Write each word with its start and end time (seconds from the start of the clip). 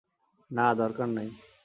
না, 0.51 0.67
দরকার 0.75 1.09
নাই। 1.09 1.29